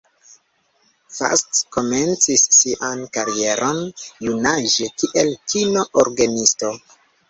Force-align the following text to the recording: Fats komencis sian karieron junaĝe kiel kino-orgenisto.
Fats 1.17 1.59
komencis 1.77 2.47
sian 2.61 3.05
karieron 3.19 3.85
junaĝe 4.27 4.93
kiel 4.99 5.35
kino-orgenisto. 5.51 6.79